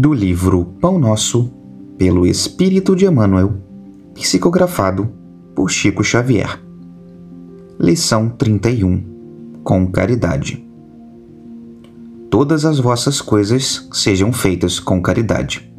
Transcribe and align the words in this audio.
do 0.00 0.14
livro 0.14 0.64
Pão 0.80 0.98
Nosso, 0.98 1.52
pelo 1.98 2.26
Espírito 2.26 2.96
de 2.96 3.04
Emmanuel, 3.04 3.52
psicografado 4.14 5.12
por 5.54 5.70
Chico 5.70 6.02
Xavier. 6.02 6.58
Lição 7.78 8.30
31 8.30 9.60
Com 9.62 9.86
caridade. 9.86 10.66
Todas 12.30 12.64
as 12.64 12.78
vossas 12.78 13.20
coisas 13.20 13.86
sejam 13.92 14.32
feitas 14.32 14.80
com 14.80 15.02
caridade. 15.02 15.70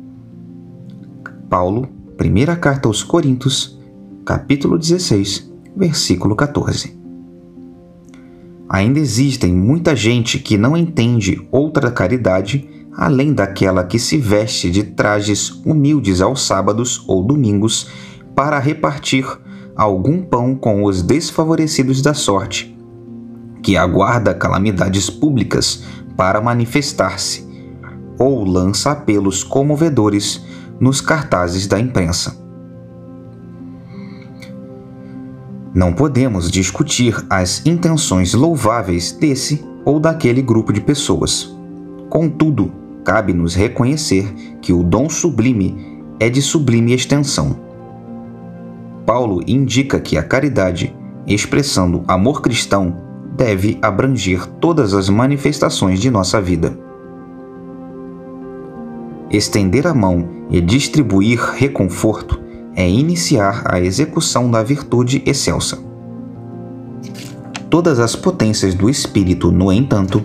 Paulo, 1.50 1.90
primeira 2.16 2.56
carta 2.56 2.88
aos 2.88 3.02
Coríntios, 3.02 3.82
capítulo 4.24 4.78
16, 4.78 5.52
versículo 5.76 6.36
14. 6.36 6.96
Ainda 8.70 9.00
existem 9.00 9.52
muita 9.52 9.96
gente 9.96 10.38
que 10.38 10.60
não 10.60 10.78
entende 10.78 11.42
outra 11.52 11.90
caridade 11.90 12.80
além 12.96 13.34
daquela 13.34 13.84
que 13.84 13.98
se 13.98 14.18
veste 14.18 14.70
de 14.70 14.84
trajes 14.84 15.50
humildes 15.66 16.21
aos 16.21 16.46
sábados 16.46 17.04
ou 17.07 17.24
domingos 17.24 17.89
para 18.36 18.60
repartir 18.60 19.25
algum 19.75 20.21
pão 20.21 20.56
com 20.56 20.84
os 20.84 21.01
desfavorecidos 21.01 22.01
da 22.01 22.14
sorte, 22.14 22.78
que 23.64 23.78
aguarda 23.78 24.34
calamidades 24.34 25.10
públicas 25.10 25.84
para 26.18 26.42
manifestar-se, 26.42 27.50
ou 28.20 28.43
lança 28.43 28.92
apelos 28.92 29.43
comovedores 29.43 30.46
nos 30.79 31.01
cartazes 31.01 31.68
da 31.68 31.79
imprensa. 31.79 32.39
Não 35.73 35.94
podemos 35.94 36.52
discutir 36.52 37.16
as 37.30 37.66
intenções 37.66 38.34
louváveis 38.34 39.14
desse 39.14 39.64
ou 39.86 40.00
daquele 40.00 40.42
grupo 40.42 40.73
de 40.73 40.81
pessoas. 40.81 41.56
Contudo, 42.09 42.81
cabe-nos 43.03 43.55
reconhecer 43.55 44.31
que 44.61 44.73
o 44.73 44.83
dom 44.83 45.09
sublime 45.09 46.03
é 46.19 46.30
de 46.30 46.42
sublime 46.42 46.94
extensão. 46.94 47.55
Paulo 49.06 49.42
indica 49.48 50.00
que 50.00 50.17
a 50.17 50.23
caridade, 50.23 50.95
expressando 51.26 52.03
amor 52.08 52.42
cristão, 52.42 52.95
deve 53.36 53.78
abranger 53.81 54.45
todas 54.45 54.94
as 54.94 55.09
manifestações 55.09 56.00
de 56.00 56.11
nossa 56.11 56.39
vida. 56.39 56.78
Estender 59.31 59.88
a 59.88 59.94
mão 59.94 60.28
e 60.50 60.61
distribuir 60.61 61.39
reconforto 61.39 62.39
é 62.76 62.88
iniciar 62.88 63.64
a 63.66 63.80
execução 63.80 64.52
da 64.52 64.61
virtude 64.61 65.23
excelsa. 65.26 65.80
Todas 67.70 68.00
as 68.00 68.16
potências 68.16 68.73
do 68.73 68.89
espírito, 68.89 69.52
no 69.52 69.72
entanto, 69.72 70.23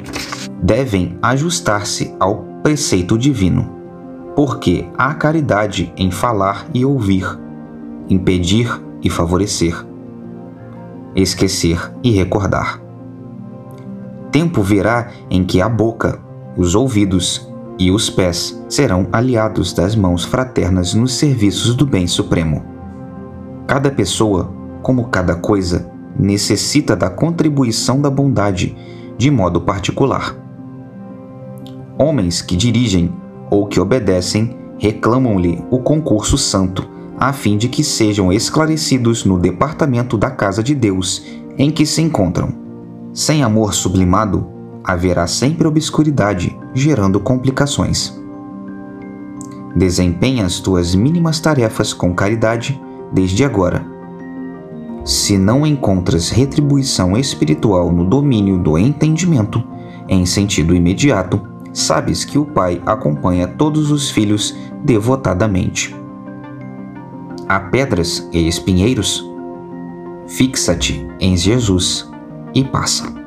devem 0.60 1.16
ajustar-se 1.22 2.12
ao 2.18 2.44
preceito 2.66 3.16
divino, 3.16 3.64
porque 4.34 4.88
há 4.98 5.14
caridade 5.14 5.92
em 5.96 6.10
falar 6.10 6.66
e 6.74 6.84
ouvir, 6.84 7.24
impedir 8.10 8.68
e 9.00 9.08
favorecer, 9.08 9.86
esquecer 11.14 11.92
e 12.02 12.10
recordar. 12.10 12.82
Tempo 14.32 14.62
virá 14.62 15.12
em 15.30 15.44
que 15.44 15.60
a 15.62 15.68
boca, 15.68 16.18
os 16.56 16.74
ouvidos 16.74 17.48
e 17.78 17.92
os 17.92 18.10
pés 18.10 18.60
serão 18.68 19.06
aliados 19.12 19.72
das 19.72 19.94
mãos 19.94 20.24
fraternas 20.24 20.92
nos 20.92 21.14
serviços 21.14 21.72
do 21.72 21.86
bem 21.86 22.08
supremo. 22.08 22.64
Cada 23.68 23.92
pessoa, 23.92 24.52
como 24.82 25.06
cada 25.06 25.36
coisa, 25.36 25.88
necessita 26.18 26.96
da 26.96 27.08
contribuição 27.08 28.02
da 28.02 28.10
bondade 28.10 28.76
de 29.16 29.30
modo 29.30 29.60
particular. 29.60 30.45
Homens 31.98 32.42
que 32.42 32.56
dirigem 32.56 33.12
ou 33.50 33.66
que 33.66 33.80
obedecem 33.80 34.56
reclamam-lhe 34.78 35.64
o 35.70 35.78
concurso 35.78 36.36
santo, 36.36 36.86
a 37.18 37.32
fim 37.32 37.56
de 37.56 37.68
que 37.68 37.82
sejam 37.82 38.30
esclarecidos 38.32 39.24
no 39.24 39.38
departamento 39.38 40.18
da 40.18 40.30
casa 40.30 40.62
de 40.62 40.74
Deus 40.74 41.24
em 41.56 41.70
que 41.70 41.86
se 41.86 42.02
encontram. 42.02 42.50
Sem 43.14 43.42
amor 43.42 43.72
sublimado, 43.72 44.46
haverá 44.84 45.26
sempre 45.26 45.66
obscuridade, 45.66 46.56
gerando 46.74 47.18
complicações. 47.18 48.14
Desempenha 49.74 50.44
as 50.44 50.60
tuas 50.60 50.94
mínimas 50.94 51.40
tarefas 51.40 51.94
com 51.94 52.14
caridade 52.14 52.80
desde 53.12 53.42
agora. 53.44 53.84
Se 55.04 55.38
não 55.38 55.66
encontras 55.66 56.28
retribuição 56.28 57.16
espiritual 57.16 57.90
no 57.90 58.04
domínio 58.04 58.58
do 58.58 58.76
entendimento, 58.76 59.62
em 60.08 60.26
sentido 60.26 60.74
imediato, 60.74 61.55
sabes 61.76 62.24
que 62.24 62.38
o 62.38 62.44
Pai 62.46 62.80
acompanha 62.86 63.46
todos 63.46 63.90
os 63.90 64.10
filhos 64.10 64.56
devotadamente. 64.82 65.94
Há 67.46 67.60
pedras 67.60 68.26
e 68.32 68.48
espinheiros? 68.48 69.22
Fixa-te 70.26 71.06
em 71.20 71.36
Jesus 71.36 72.10
e 72.54 72.64
passa. 72.64 73.25